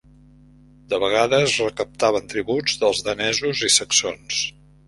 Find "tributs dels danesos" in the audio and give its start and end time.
2.33-3.63